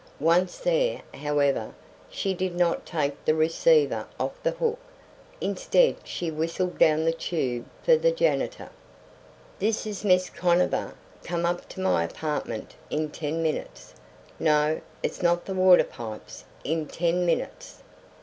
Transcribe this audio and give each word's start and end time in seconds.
Once 0.19 0.57
there, 0.57 1.03
however, 1.13 1.75
she 2.09 2.33
did 2.33 2.55
not 2.55 2.87
take 2.87 3.23
the 3.23 3.35
receiver 3.35 4.07
off 4.19 4.31
the 4.41 4.49
hook. 4.49 4.79
Instead 5.39 5.95
she 6.03 6.31
whistled 6.31 6.79
down 6.79 7.05
the 7.05 7.11
tube 7.11 7.65
for 7.83 7.95
the 7.95 8.09
janitor. 8.09 8.71
"This 9.59 9.85
is 9.85 10.03
Miss 10.03 10.27
Conover. 10.27 10.95
Come 11.23 11.45
up 11.45 11.69
to 11.69 11.79
my 11.81 12.03
apartment 12.03 12.73
in 12.89 13.11
ten 13.11 13.43
minutes.... 13.43 13.93
No; 14.39 14.81
it's 15.03 15.21
not 15.21 15.45
the 15.45 15.53
water 15.53 15.83
pipes.... 15.83 16.45
In 16.63 16.87
ten 16.87 17.23
minutes." 17.23 17.83